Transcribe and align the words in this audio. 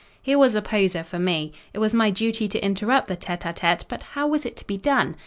Here 0.19 0.39
was 0.39 0.55
a 0.55 0.63
poser 0.63 1.03
for 1.03 1.19
me. 1.19 1.53
It 1.75 1.77
was 1.77 1.93
my 1.93 2.09
duty 2.09 2.47
to 2.47 2.65
interrupt 2.65 3.07
the 3.07 3.15
tête 3.15 3.41
à 3.41 3.55
tête: 3.55 3.81
but 3.87 4.01
how 4.01 4.25
was 4.25 4.47
it 4.47 4.55
to 4.57 4.65
be 4.65 4.75
done? 4.77 5.15